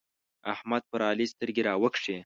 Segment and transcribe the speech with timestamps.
[0.53, 2.17] احمد پر علي سترګې راوکښې.